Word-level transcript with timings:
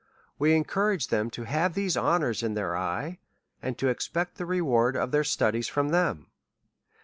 We 0.39 0.55
encourage 0.55 1.09
them 1.09 1.29
to 1.29 1.43
have 1.43 1.75
these 1.75 1.95
honours 1.95 2.41
in 2.41 2.55
their 2.55 2.75
eye, 2.75 3.19
and 3.61 3.77
to 3.77 3.87
expect 3.89 4.37
the 4.39 4.47
reward 4.47 4.95
of 4.97 5.11
their 5.11 5.23
studies 5.23 5.67
from 5.67 5.89
them. 5.89 6.31